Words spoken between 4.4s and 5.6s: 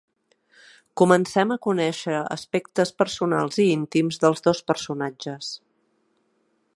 dos personatges.